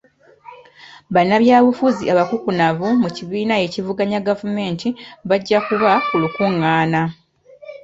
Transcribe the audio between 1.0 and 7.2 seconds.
Bannabyabufuzi abakukunavu mu kibiina ekivuganya gavumenti bajja kuba ku lukungaana.